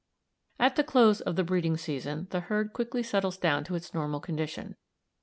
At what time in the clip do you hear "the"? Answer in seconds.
0.77-0.83, 1.35-1.43, 2.31-2.39